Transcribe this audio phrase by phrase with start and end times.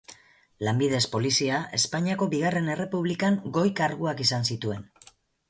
[0.67, 4.91] Lanbidez polizia, Espainiako Bigarren Errepublikan goi karguak izan zituen.